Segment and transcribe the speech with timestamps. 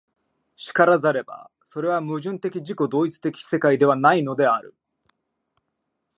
[0.55, 4.73] 然らざれば、それは矛盾的自己同一的世界ではないのである。